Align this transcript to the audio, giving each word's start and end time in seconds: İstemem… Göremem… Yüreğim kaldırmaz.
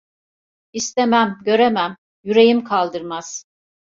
İstemem… 0.73 1.39
Göremem… 1.45 1.97
Yüreğim 2.23 2.63
kaldırmaz. 2.63 3.45